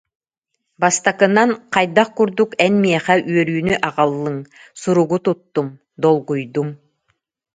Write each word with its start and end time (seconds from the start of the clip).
Бастакынан, 0.81 1.49
хайдах 1.73 2.09
курдук 2.17 2.49
эн 2.65 2.73
миэхэ 2.81 3.15
үөрүүнү 3.31 3.75
аҕаллыҥ, 3.87 4.37
суругу 4.81 5.17
туттум, 5.25 5.67
долгуйдум 6.03 6.69